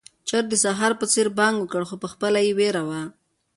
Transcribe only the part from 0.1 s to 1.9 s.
چرګ د سهار په څېر بانګ وکړ،